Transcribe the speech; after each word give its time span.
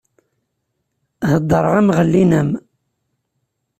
Heddreɣ-am 1.31 1.89
ɣellin-am! 1.97 2.49